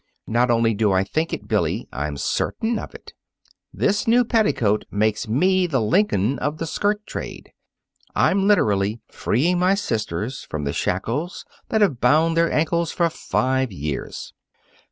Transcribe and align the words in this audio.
"Not 0.25 0.49
only 0.49 0.73
do 0.73 0.91
I 0.91 1.03
think 1.03 1.31
it, 1.31 1.47
Billy; 1.47 1.87
I'm 1.93 2.17
certain 2.17 2.79
of 2.79 2.95
it. 2.95 3.13
This 3.71 4.07
new 4.07 4.25
petticoat 4.25 4.85
makes 4.89 5.27
me 5.27 5.67
the 5.67 5.79
Lincoln 5.79 6.39
of 6.39 6.57
the 6.57 6.65
skirt 6.65 7.05
trade. 7.05 7.51
I'm 8.15 8.47
literally 8.47 8.99
freeing 9.11 9.59
my 9.59 9.75
sisters 9.75 10.43
from 10.49 10.63
the 10.63 10.73
shackles 10.73 11.45
that 11.69 11.81
have 11.81 12.01
bound 12.01 12.35
their 12.35 12.51
ankles 12.51 12.91
for 12.91 13.11
five 13.11 13.71
years." 13.71 14.33